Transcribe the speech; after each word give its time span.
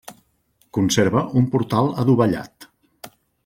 Conserva 0.77 1.23
un 1.41 1.47
portal 1.57 1.93
adovellat. 2.05 2.71